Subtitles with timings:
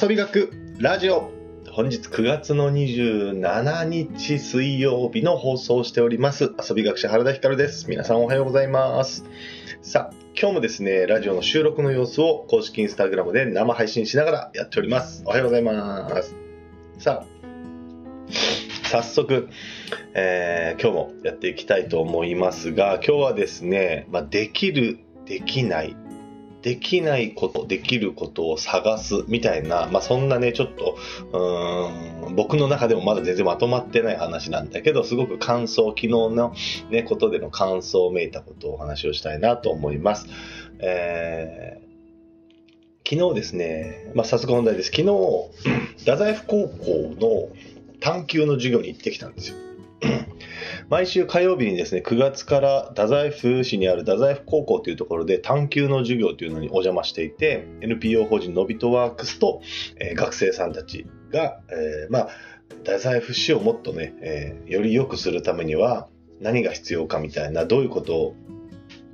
[0.00, 1.30] 遊び学ラジオ。
[1.70, 6.44] 本日9月の27日水曜日の放送をしております。
[6.66, 7.90] 遊び学者原田光です。
[7.90, 9.26] 皆さんおはようございます。
[9.82, 15.24] さあ今日もですねラジオの収録の様子を公式インスタグラムで生配信しながらやっております。
[15.26, 16.34] おはようございます。
[16.98, 17.26] さあ
[18.88, 19.50] 早速、
[20.14, 25.94] えー、今日もやっていきたいと思いますが今日はですね、まあ、できるできない
[26.62, 30.96] できないこと、できることを探すみたいな、まあ、そんなね、ちょっと、
[31.32, 36.54] うーん、僕の中でもまだ全然まとまってない話なんだけど、すごく感想、昨日の
[36.90, 40.28] ね、ことでの感想をめいたことをお話をしたいなと思います。
[40.78, 44.90] えー、昨日ですね、まあ、早速問題です。
[44.90, 45.08] 昨日、
[45.98, 47.48] 太宰府高校の
[47.98, 49.56] 探究の授業に行ってきたんですよ。
[50.92, 59.62] 毎週火曜日にですね、9月から太宰府市にある太宰府高校というところで探究の授業というのにお邪魔していて、NPO 法人のびとワークスと、
[59.96, 62.28] えー、学生さんたちが、えー、まあ、
[62.84, 66.08] 太宰府市をもっとね、えー、より良くするためには
[66.42, 68.34] 何が必要かみたいな、どういうこと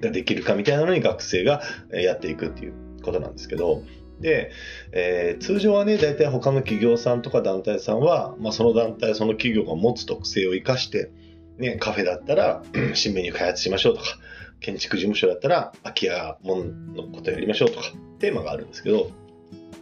[0.00, 1.62] ができるかみたいなのに学生が
[1.92, 2.72] やっていくっていう
[3.04, 3.84] ことなんですけど、
[4.18, 4.50] で、
[4.90, 11.12] えー、通常はね、大体他の企業さんとか団体さんは、まあ、その団体、その企業が持つ特性を生かして、
[11.58, 12.62] ね、カフェだったら
[12.94, 14.18] 新メニュー開発しましょうとか、
[14.60, 19.10] 建築事務所だったら空き家ものことやりましょうとか、テーマがあるんですけど、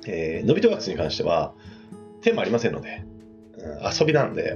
[0.06, 1.54] えー、のびとワークスに関しては、
[2.22, 3.04] テーマありませんので、
[3.98, 4.54] 遊びなんで、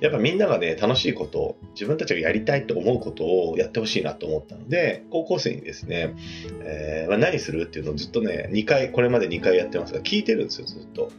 [0.00, 6.14] やっぱみんながね、楽しいこと、自分たちがやりたいと思うことをやってほしいなと思ったので、高校生にですね、
[6.62, 11.10] えーまあ、何するっていうのをずっとね、2回、これまで2回やってますが、聞いてるんですよ、ずっと。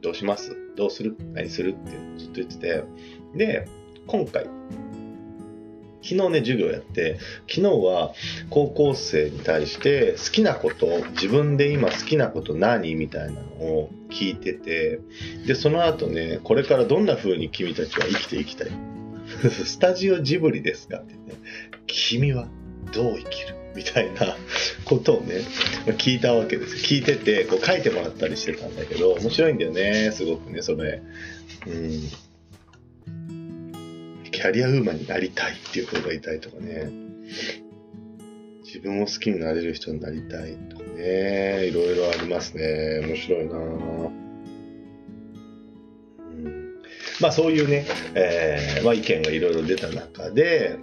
[0.00, 0.56] どうします？
[0.76, 1.16] どうする？
[1.34, 1.70] 何する？
[1.70, 2.84] ってずっと言ってて。
[3.34, 3.68] で、
[4.06, 4.46] 今回、
[6.02, 7.18] 昨日ね、授業やって、
[7.48, 8.12] 昨日は
[8.50, 15.00] 高校生に対して好きなこと、自分で今好きなこと何みたいなのを聞いてて、
[15.46, 18.68] で、その後ね、これからどんな風に君たちは生きていきたい？
[19.50, 21.18] スタジオジブリですかってね、
[21.86, 22.48] 君は
[22.94, 23.54] どう生きる？
[23.76, 24.36] みたいな
[24.86, 25.42] ことをね、
[25.98, 26.76] 聞いたわけです。
[26.76, 31.02] 聞いてて、こう書いてもらったりしてたんだけど、面白いんだよね、すごくね、それ。
[31.66, 32.08] うん。
[34.38, 36.88] キャリアウーマンになりたいっていうことがいたいとかね、
[38.64, 43.00] 自分を好きになれる人になりたいとかね、いろいろありますね。
[43.04, 43.54] 面白いな
[47.20, 47.84] まあそういうね、
[48.14, 50.78] えー、まあ意見がいろいろ出た中で、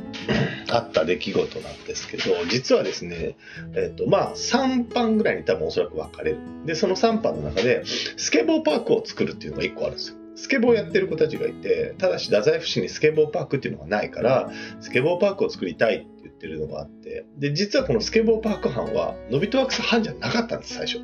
[0.69, 3.37] あった出来事なんですけど、実はですね、
[3.73, 6.39] えっ、ー、と、まあ3班ぐらいに多分おそらく分かれる。
[6.65, 7.83] で、その3班の中で、
[8.17, 10.24] スケボーパークを作るっていうのが1個あるんですよ。
[10.35, 14.51] スケボーやってる子たちがいて、ただし太宰府市にスケボーパークっていうのがないから、
[14.81, 20.99] スケボーパークを作りたいって言ってるのがあって、で、実はこのスケボーパーク班は、ノビトワークス班じゃなかったんです、最初。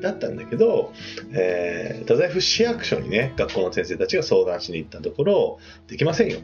[0.00, 0.92] だったんだけど、
[1.32, 6.38] えー、太宰府市役所にね、学校の先生たちが相談しに行ったところ、できませんよ。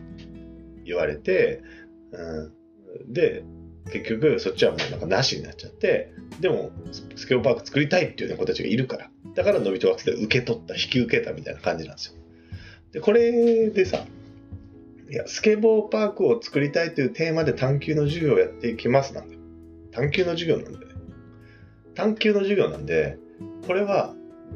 [0.85, 1.63] 言われて、
[2.13, 3.45] うん、で、
[3.93, 6.71] 結局そっちはもうなんかなしになっちゃって、でも
[7.15, 12.15] スケボーパーク作りたいっていう、子たちがいるから、だからのびと惑星で受け取った、引き受けたみたいな感じなんですよ。
[12.93, 14.05] で、これでさ、
[15.11, 19.37] いや、スケボーパークを作りたいというテーマで探究の授業をやっていきますなんで。
[19.93, 20.87] 探究の授業なんで。
[21.95, 23.19] 探究の授業なんで、
[23.67, 24.15] これは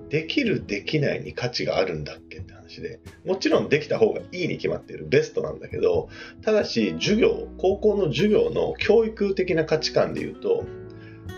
[0.09, 6.09] できるできないに価値があるんだっけって話で、もちろんできた方がいいに決まっている、ベストなんだけど、
[6.43, 10.65] ただし授業、高校の授業の教育的な価値観で言うと、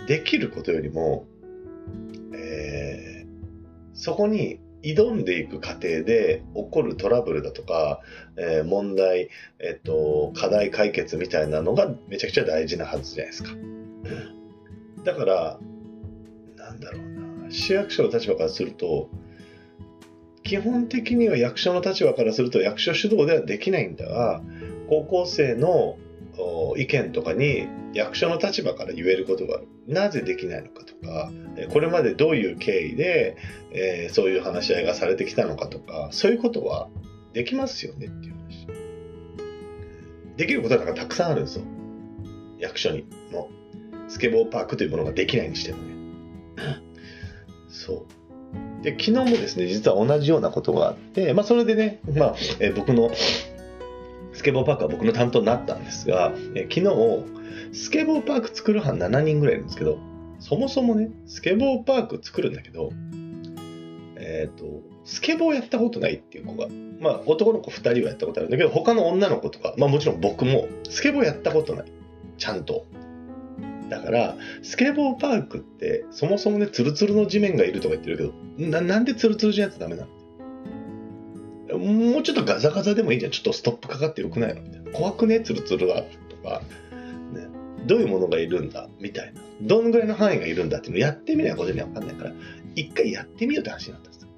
[0.07, 1.27] できることよりも、
[4.03, 8.01] そこに挑んでいく過程で起こるトラブルだとか、
[8.37, 9.29] えー、問題、
[9.61, 13.51] えっと、課題解決みたいなのがめちゃくちゃ大事なはずじゃないですか。
[15.05, 15.59] だから、
[16.57, 17.03] なんだろう
[17.45, 19.09] な、市役所の立場からすると、
[20.43, 24.43] 基本的には役所の立場からすると役所主導ではできないんだが、
[24.89, 25.97] 高校生の
[26.77, 29.69] 意見とかに役所の立場から言えることがある。
[29.87, 31.31] なぜできないのかとか、
[31.73, 33.37] これまでどういう経緯で、
[33.73, 36.89] えー、そういう話し合いがされてきたのかとか、そういうことは
[37.33, 38.67] できますよねっていう話。
[40.37, 41.65] できることなんかたくさんあるんですよ。
[42.59, 43.51] 役所にも。
[44.09, 45.95] スケボーパークというものができないにしてもね。
[47.69, 48.07] そ
[48.81, 48.85] う。
[48.85, 53.11] で、昨日もですね、実は同じようなことがあって、まあ、それでね、まあ、えー、僕の
[54.33, 57.25] スケボーパークは僕の担当になったんですが、え昨日、
[57.73, 59.99] スケボーパーク作る班7人ぐらいいるんですけど、
[60.39, 62.93] そもそもね、スケボーパーク作るんだけど、
[64.17, 66.69] えっ、ー、と、スケボーやったことないっていう子が、
[67.01, 71.93] まあ男の子2人はやったことあるんだけど、他の女の子とか、まあもちろん僕もスケボーやったことない。
[72.39, 72.87] ちゃんと。
[73.89, 80.22] だから、スケボーパークって、そもそもね、ツルツルの地面がいるとか言ってるけど、ななんでツルツルじゃないとダメなの？
[81.73, 83.33] もうちょっとガザガザでもいいじゃん。
[83.33, 84.63] ちょっとストップかかってよくないの？
[84.63, 84.91] みたいな。
[84.93, 85.41] 怖くね？
[85.41, 86.63] ツルツルはとか、
[87.33, 87.49] ね。
[87.87, 88.89] どういうものがいるんだ？
[89.01, 89.41] みたいな。
[89.63, 92.33] どのぐらいの範囲がいるんだっていうのをやってみないことには分かんないから、
[92.75, 94.29] 一回やってみようって話になったんですよ。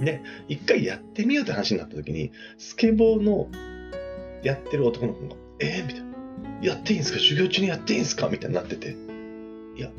[0.00, 3.48] で、一回やってみようって話になった時に、スケボーの
[4.42, 6.12] やってる男の子が、えー、みたいな。
[6.60, 7.18] やっていいんですか？
[7.18, 8.28] 授業中にやっていいんですか？
[8.28, 8.96] みたいになってて。
[9.76, 9.90] いや、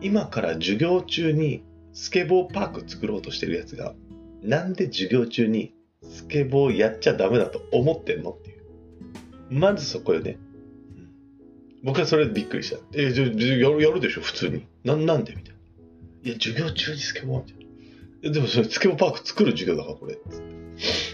[0.00, 1.62] 今から授業中に
[1.92, 3.94] スケボーパーク作ろうとしてるやつが、
[4.42, 8.60] なんで授業中にスケボーやっちゃダメだと思ってんのっていう。
[9.50, 10.38] まずそこよね。
[11.82, 12.78] 僕はそれでびっくりした。
[12.92, 13.30] え、じゃや
[13.70, 14.66] るやるでしょ、普通に。
[14.84, 15.34] ななんで？
[15.34, 15.60] みたいな。
[16.24, 17.70] いや、授業中にスケボーみたいな。
[18.24, 20.14] えでもそれスケボーパーク作る授業だから、これ。
[20.14, 20.22] って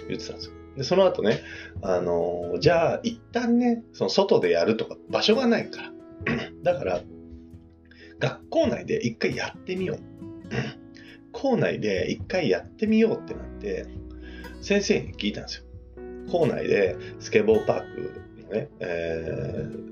[0.09, 0.53] 言ってたんですよ。
[0.77, 1.41] で、その後ね、
[1.83, 5.93] あのーじゃあ、一旦ね、その外でやるとか場所がないから。
[6.63, 7.01] だから、
[8.19, 9.99] 学校内で一回やってみよう。
[11.37, 13.87] 校内で一回やってみようってなって、
[14.63, 15.65] 先生に聞いたんですよ。
[16.33, 19.87] 校内でスケボーパークのね、えー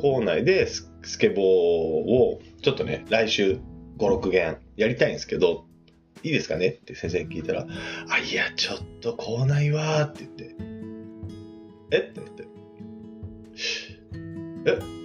[0.00, 3.60] 校内でスケボーをちょっとね、来週
[3.98, 5.66] 5、6弦やりたいんですけど、
[6.24, 6.68] いいですかね？
[6.68, 7.66] って先生に聞いたら、
[8.08, 10.56] あ、いや、ちょっと校内はって言って、
[11.92, 11.98] え？
[11.98, 12.46] ってなって、
[14.66, 15.01] え？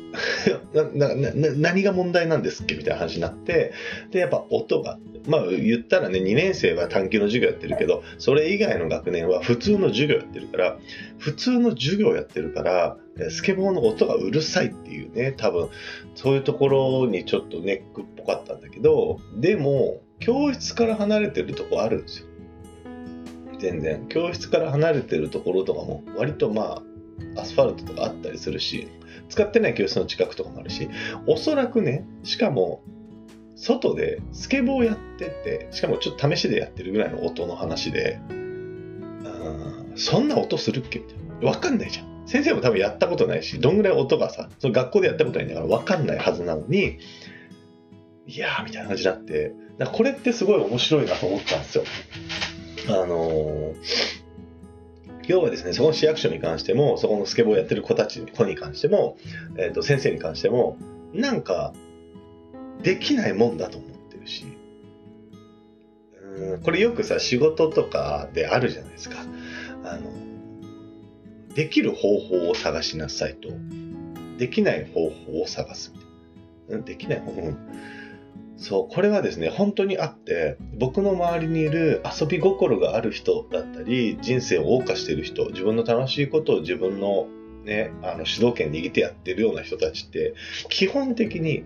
[0.74, 3.74] ななな何が問題なんですっけみたいな話になって、
[4.12, 10.78] で、やっぱ音が、まあ言ったらね、2年生は短期の授業やってるけど、それ以外の学年は普通の授業やってるから、
[11.18, 12.98] 普通の授業やってるから、
[13.30, 15.69] スケボーの音がうるさいっていうね、多分、
[16.16, 22.28] そういうところにちょっとネックっぽかったんだけど、でも、教室から離れてるとこあるんですよ。
[23.60, 24.08] 全然。
[24.08, 26.84] 教室から離れてるところとかも、割とま
[27.36, 28.88] あ、アスファルトとかあったりするし、
[29.29, 30.89] 使ってない教室の近くとかもあるし、
[31.25, 32.83] おそらくね、しかも、
[33.56, 41.50] 外でスケボーやってて、しかもちょっと試しでやってるぐらいの音の話で、うんそんな音するっけみたいな。
[41.50, 42.27] わかんないじゃん。
[42.27, 47.00] 先生も多分やったことないし、どんぐらい音がさ、その学校でやったことないんだからわかんないはずなのに、
[48.27, 51.83] いやーみたいな感じになって、だこれってすごい面白いなと思ったんですよ。
[52.89, 54.17] あのー
[55.27, 59.18] 要はですね、そこの市役所に関しても、そこのスケボーやってる子たち、子に関しても、
[59.57, 60.77] えっ、と、先生に関しても、
[61.13, 61.74] なんか、
[62.81, 64.45] できないもんだと思ってるし、
[66.38, 69.18] うんこれよくさ、仕事とかであるじゃないですか。
[69.83, 70.12] あの、
[71.56, 73.50] できる方法を探しなさいと、
[74.38, 76.00] できない方法を探すみ
[76.69, 76.83] たいな。
[76.83, 77.53] できない方法、
[78.57, 87.27] そう、これはですね、本当にあって、僕の周りにいる遊び心がある人だったり、人生を謳歌している人、自分の楽しいことを自分の
[87.63, 90.33] ね、あの主導権握ってやってるような人たちって、
[90.69, 91.63] 基本的に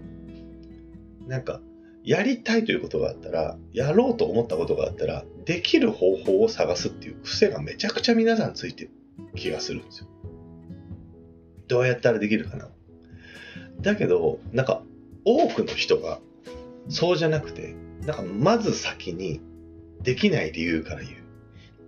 [1.27, 1.61] なんか、
[2.03, 8.91] やりたいということがあったら、やろうと思ったことがあったら、できる方法を探すっていう癖がめちゃくちゃ皆さんついてる
[9.35, 10.07] 気がするんですよ。
[11.67, 12.69] どうやったらできるかな。
[13.81, 14.83] だけど、なんか、
[15.23, 16.19] 多くの人が、
[16.89, 17.75] そうじゃなくて、
[18.05, 19.41] なんか、まず先に、
[20.01, 21.21] できない理由から言う。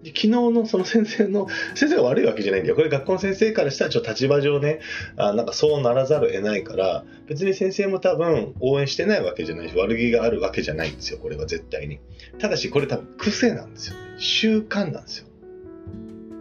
[0.03, 2.75] で昨日のその先生の、 先生が悪いわけじゃないんだよ。
[2.75, 4.81] これ学校の先生からしたらちょっと立場上ね、
[5.15, 11.19] あなんかそうならざるを得ないから、別に先生も多分応援してないわけじゃないし、悪気があるわけじゃないんですよ。
[11.19, 11.99] これは絶対に。
[12.37, 14.01] ただし、これ多分癖なんですよね。
[14.17, 15.27] 習慣なんですよ。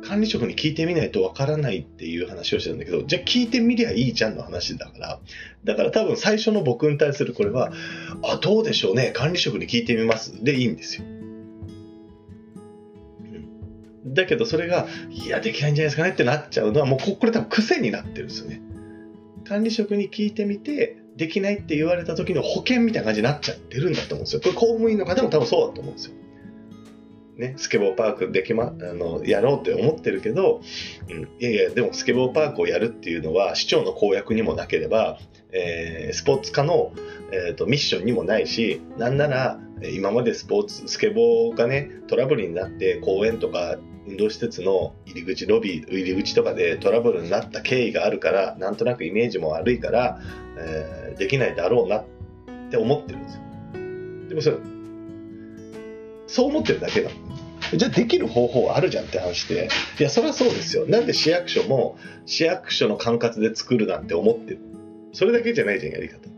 [0.02, 5.21] 管理職に聞いてみないとわからないっていう話をしてるんだけど、じゃあ聞いてみりゃいいじゃんの話だから、
[5.64, 7.73] だから多分最初の僕に対するこれは、
[8.23, 11.04] あ、どうでしょうね、管理職に聞いてみますでいいんですよ。
[14.06, 18.61] だけどそれが、いや、できないんじゃないですかねってなっちゃうのは、もうここれ多分癖になってるんですよね。
[19.44, 24.40] 管理職に聞いてみて、できないって言われた時の保険みたいな感じになっちゃってるんだと思うんですよ。
[24.40, 26.14] これ公務員の方も多分そうだと思うんですよ。
[27.36, 30.60] ね、スケボーパークできま、あの、やろうって思ってるけど、
[31.08, 35.18] うん、いやいや、でもスケボーパークをやるっていうのは市長の公約にもなければ、
[35.50, 36.92] えースポーツ科の、
[37.32, 39.58] えーとミッションにもないし、なんなら
[39.94, 50.20] 今までスポーツ、スケボーがね、トラブルになって公園とか運動施設の入り口、ロビー、入り口とかでトラブルになった経緯があるから、なんとなくイメージも悪いから、
[50.58, 52.04] えーできないだろうなっ
[52.70, 53.42] て思ってるんですよ。
[54.28, 54.56] でもそれ、
[56.32, 57.10] そう思ってるだけだ。
[57.76, 59.68] じゃあできる方法あるじゃんって話で、
[60.00, 60.86] いや、そりゃそうですよ。
[60.86, 64.60] なんで市役所も市役所の管轄で作るなんて思ってる。
[65.12, 66.30] それだけじゃないじゃん、やり方。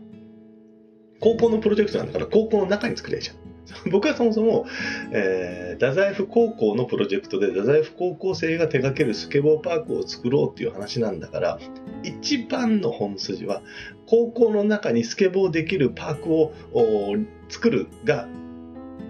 [1.21, 3.37] 高校のプロジェクトなんだから高校の中に作りゃいいじゃん。
[3.89, 4.65] 僕はそもそも、
[5.11, 11.59] えー、太宰府高校のプロジェクトで太宰府高校生が手掛けるスケボーパークを作ろうっていう話なんだから
[12.03, 13.61] 一番の本筋は
[14.05, 16.53] 高校の中にスケボーできるパークを
[17.49, 18.27] 作るが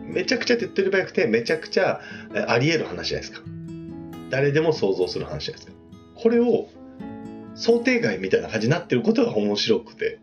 [0.08, 2.02] めちゃくちゃ手っ取り早くてめちゃくちゃ
[2.48, 3.46] あり得る話じゃないですか
[4.30, 5.78] 誰でも想像する話じゃないですか
[6.16, 6.68] これを
[7.56, 10.20] 想定外みたいな感じになってることが面白くて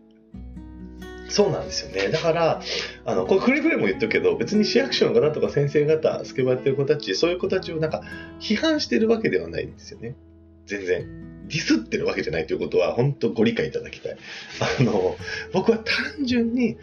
[1.33, 2.11] そうなんですよね。
[2.11, 2.61] だから、
[3.07, 8.03] あの、これくれぐれも言っとくけど、別に市役所の方とか先生方、スケボーやってる子たち、そういう子たちをなんか
[8.39, 10.15] 批判してるわけではないんですよね。
[10.67, 11.49] 全然。
[11.49, 14.17] ディスってるわけじゃないということは、本当ご理解いただきたい。
[14.79, 15.17] あの、
[15.55, 16.77] 僕は単純に、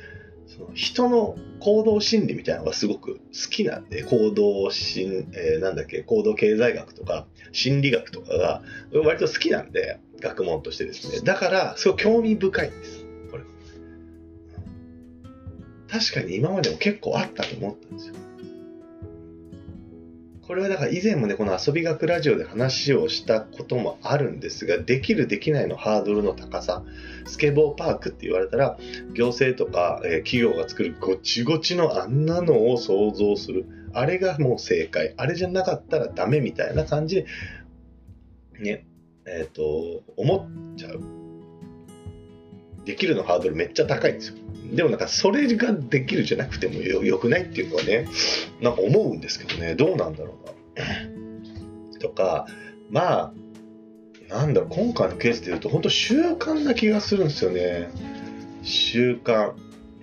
[0.50, 11.22] その人の行動心理みたいなのがすごく好きなんで、行動心、えー、なんだっけ、行動経済学とか、心理学とかが割と好きなんで、学問としてですね。
[11.24, 13.06] だから、すごい興味深いんです。
[13.32, 13.44] これ
[15.88, 18.16] 確かに今までも結構あったと思ったんですよ。
[20.50, 26.84] これはだから以前もね、この遊び学ラジオで話をしたこともあるんですが、できるできないのハードルの高さ、
[27.28, 28.76] スケボーパークって言われたら、
[29.14, 33.68] 行政とか、え企業が作るごちごちのあんなのを想像する。
[33.94, 35.14] あれがもう正解。
[35.18, 37.26] あれじゃなかったらダメみたいな感じで、
[38.60, 38.88] ね、
[39.28, 41.19] えっ、ー、と、思っちゃう。
[42.86, 44.36] できるのハードルめっちゃ高いんですよ。
[44.74, 48.08] でもなんかそれができるじゃなくてもよくないっていうのはね、
[48.62, 52.00] なんか思うんですけどね、どうなんだろうな。
[52.00, 52.48] とか、
[52.90, 53.34] まあ、
[54.30, 57.90] なんだろう、今回のケースで言うと、本当習慣な気がするんですよね。
[58.62, 59.54] 習慣。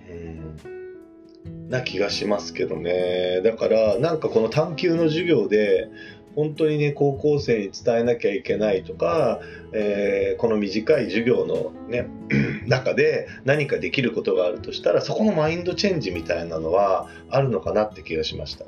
[0.09, 1.69] うん。
[1.69, 3.41] な気がしますけどね。
[3.43, 5.89] だから、なんかこの探究の授業で、
[6.37, 9.39] 本当にね、高校生に伝えなきゃいけないとか、
[9.73, 12.07] えー、この短い授業のね、
[12.67, 18.65] 中で何かできることがあるとしたら、そこのマインドチェンジみたいなのはあるのかなって気がしました。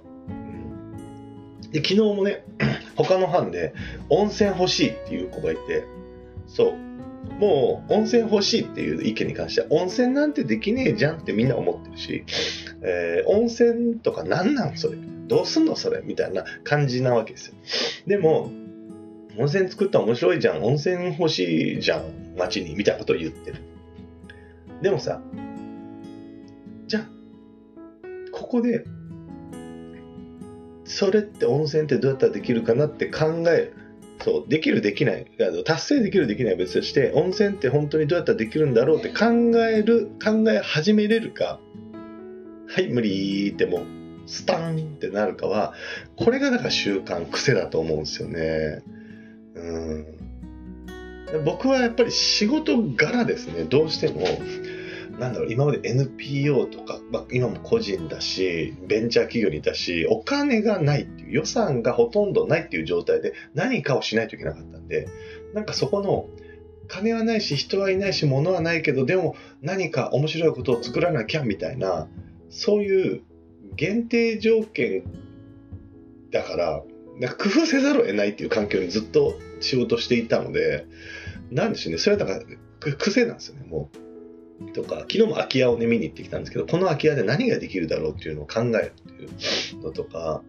[1.72, 2.44] で、昨日もね、
[2.98, 3.76] 他の班で
[4.10, 5.84] 温泉欲しいっていう子がいて、
[6.48, 6.74] そう。
[7.40, 12.24] もう温泉欲しいっていう意見に関しては温泉なんてできねえじゃんってみんな思ってるし、
[12.82, 14.98] えー、温泉とか何なんそれ？
[15.28, 17.54] どうすんのそれみたいな感じなわけですよ。
[18.08, 18.52] でも、
[19.38, 20.64] 温泉作ったら面白いじゃん。
[20.64, 22.36] 温泉欲しいじゃん。
[22.38, 22.76] 街に。
[22.76, 23.58] みたいなことを言ってる。
[24.82, 25.22] でもさ、
[26.88, 27.10] じゃあ、
[28.32, 28.86] ここで、
[30.86, 33.74] それって温泉ってどうやったらできるかなって考える。
[34.24, 35.26] そう、できるできない。
[35.64, 39.26] 達成できるできない別として、温泉って本当にどうやったらできるんだろうって考
[39.68, 41.60] える、考え始めれるか。
[42.70, 43.86] はい、無理ってもう
[44.28, 45.74] スタンってなるかは、
[46.16, 48.84] これがなんか習慣、癖だと思うんですよね。
[49.56, 51.44] うん。
[51.46, 54.22] 僕はやっぱり仕事柄ですね、どうしても、
[55.20, 65.08] なんだろう、今まで NPO とか、まあ、今も個人だし、ベンチャー企業にいたし、お金がないっていう、予算がほとんどないっていう状態で何かをしないといけなかったんで、
[65.56, 66.28] なんかそこの、
[66.88, 72.08] 金はないし、人はいないし、物はないけど、でも何か面白いことを作らなきゃみたいな、
[72.50, 73.22] そういう
[73.76, 75.04] 限定条件
[76.32, 76.84] だから、
[77.20, 80.86] なんか工夫せざるを得ないっていう環境にずっと仕事していたので、
[81.52, 82.44] なんでしょうね、それはだか
[82.86, 84.72] ら癖なんですよね、もう。
[84.74, 89.26] とか、昨日も空き家をね、見に行ってきたんですけど、この空き家で何ができるだろうっていうのを考えるってい
[89.80, 90.44] うのとか、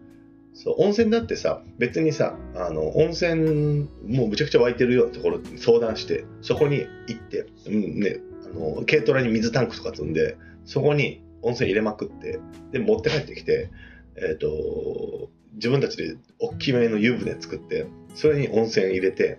[0.53, 12.39] そう、温泉だってさ、別にさ、あの、温泉、もうむちゃくちゃ湧いてるようなところに相談して、そこに行って、うんね、あの、軽トラに水タンクとか積んで、そこに温泉入れまくって、
[12.71, 13.69] で、持って帰ってきて、
[14.15, 19.37] えっ、ー、と、自分たちで大きめの湯船作って、それに温泉入れて、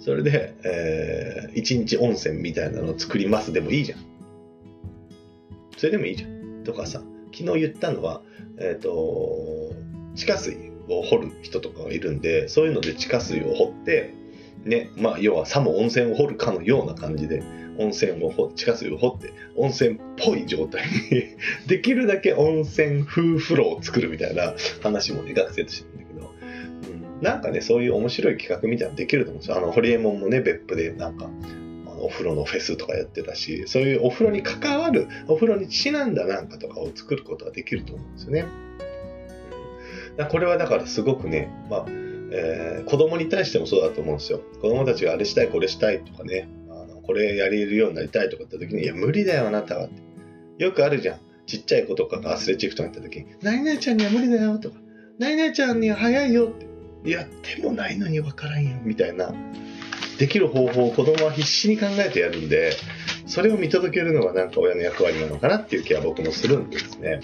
[0.00, 3.98] それで、えー、一日温泉みたいなのを作りますでもいいじゃん。
[5.76, 6.62] それでもいいじゃん。
[6.64, 7.02] とかさ、
[7.34, 8.22] 昨日言ったのは、
[8.58, 9.72] えっ、ー、と、
[10.14, 10.56] 地下水
[10.88, 14.14] を掘る人とかがいるんで、そういうので地下水を掘って、
[14.66, 17.42] ね、まあ、要はさも温泉を掘るかのような感じで、
[17.78, 21.24] 温泉を掘地下水を掘って温泉っぽい状態に
[21.68, 26.34] できるだけ温泉風風呂を作るみたいな話もね学生としてるんだけど、
[26.92, 29.58] うん、なんかねそういう面白い企画みたいなのできると思うんですよ。
[29.58, 31.30] あのホリエモンもね別府でなんか
[31.98, 38.44] お風呂のフェスとかやってたしそういうお風呂に関わるお風呂にちなんだなんかとかを作ることができると思うんですよね、
[40.18, 44.40] うん、これはだからすごくねまあえー、子供に対してもそうだと思うんですよ。
[44.60, 50.02] 子供たちがあれしたい、これしたいとかね、あのこれやれるようになりたいとかって時に、いや、無理だよ、あなたはって。
[50.62, 51.20] よくあるじゃん。
[51.46, 54.76] ちっちゃい子とかがアスレチックとか行った時に、何々ちゃんには無理だよとか、
[55.18, 56.66] 何々ちゃんには早いよって。
[57.08, 59.32] やってもないのに分からんよ、みたいな。
[60.18, 62.72] できる方法を子供は必死に考えてやるんで、
[63.26, 67.20] それを見届けるのがなんか親の役割なのかなっていう気は僕もするんですね。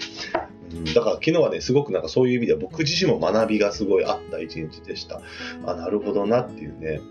[0.93, 5.21] だから昨日はね、すごくなんかそういう意味では僕自身も学びがすごいあった一日でした。
[5.65, 7.01] あ、なるほどなっていうね。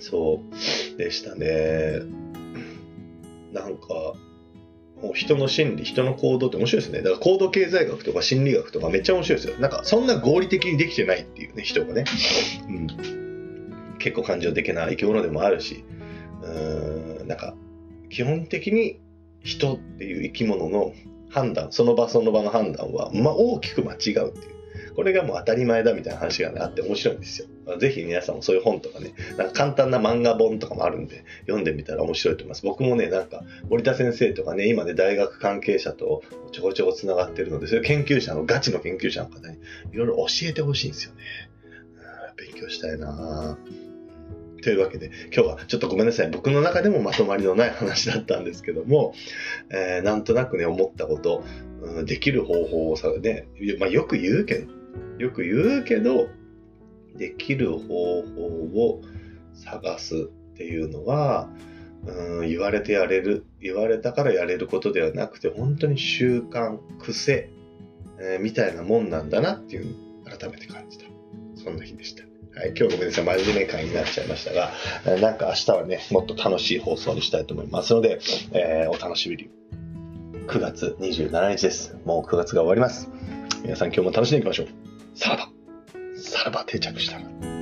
[0.00, 0.40] そ
[0.94, 2.00] うでしたね。
[3.52, 4.14] なんか、
[5.02, 6.98] もう人の心理、人の行動って面白いですね。
[7.02, 9.58] だから行動経済学とか心理学とかめっちゃ面白いですよ。
[9.58, 12.04] なんかそんな合理的にできてないっていうね、人がね。
[12.68, 13.96] うん。
[13.98, 15.84] 結構感情的な生き物でもあるし、
[16.42, 17.54] うーん、なんか
[18.10, 19.00] 基本的に
[19.42, 20.92] 人っていう生き物の
[21.30, 24.58] 判断、その場その場の判断は、ま、大きく間違うっていう。
[24.94, 27.78] これがもう当たり前だみたいな話が、ね、あって面白いんですよ。
[27.78, 32.64] ぜひ皆さんもそういう本とかね、なんか簡単な漫画本とかもあるんで、読んでみたら面白いと思います。
[32.64, 39.58] 僕もね、なんか森田先生とかね、今ね、大学関係者とちょこちょこ繋がってるので、そういう研究者の、ガチの研究者の方に
[39.92, 41.22] いろいろ教えてほしいんですよね。
[42.36, 43.56] 勉強したいな
[44.62, 46.30] というわけで、今日はちょっとごめんなさい。
[46.30, 49.14] 僕の中でもまとまりのない話だったんですけども、
[49.70, 51.44] えー、なんとなくね、思ったこと、
[51.82, 53.48] うん、できる方法をさ、ね、
[53.78, 54.72] まあ、よく言うけど、
[55.18, 56.28] よく言うけど、
[57.16, 59.02] できる方法を
[59.54, 60.18] 探すっ
[60.56, 61.48] ていうのは、
[62.06, 67.50] うん、言われてやれる、言われたからやれることではなくて、本当に習慣、癖、
[68.20, 71.06] えー、みたいなもんなんだなっていう改めて感じた。
[71.56, 72.27] そんな日でした。
[72.56, 74.72] はい、今日僕ですね、真面目感になっちゃいましたが、
[75.20, 78.20] なんか明日はね、もっと楽しい放送にしたいと思いますので、
[78.52, 79.50] えー、お楽しみに。
[80.48, 81.96] 9月27日です。
[82.06, 83.10] もう9月が終わります。
[83.62, 84.68] 皆さん今日も楽しんでいきましょう。
[85.14, 85.50] さらば、
[86.16, 87.57] さらば定着した。